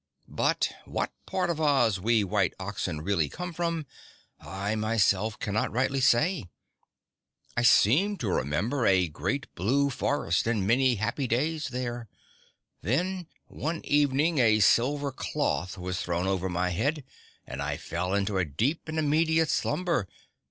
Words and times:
But 0.33 0.71
what 0.85 1.11
part 1.27 1.51
of 1.51 1.61
Oz 1.61 1.99
we 1.99 2.23
white 2.23 2.55
oxen 2.59 3.01
really 3.01 3.29
come 3.29 3.53
from, 3.53 3.85
I 4.39 4.73
myself 4.73 5.37
cannot 5.37 5.71
rightly 5.71 6.01
say. 6.01 6.45
I 7.55 7.61
seem 7.61 8.17
to 8.17 8.27
remember 8.31 8.87
a 8.87 9.07
great 9.07 9.53
blue 9.53 9.91
forest 9.91 10.47
and 10.47 10.65
many 10.65 10.95
happy 10.95 11.27
days 11.27 11.67
there. 11.67 12.09
Then 12.81 13.27
one 13.45 13.81
evening 13.85 14.39
a 14.39 14.59
silver 14.59 15.11
cloth 15.11 15.77
was 15.77 16.01
thrown 16.01 16.25
over 16.25 16.49
my 16.49 16.69
head 16.71 17.03
and 17.45 17.61
I 17.61 17.77
fell 17.77 18.15
into 18.15 18.39
a 18.39 18.43
deep 18.43 18.89
and 18.89 18.97
immediate 18.97 19.49
slumber. 19.49 20.07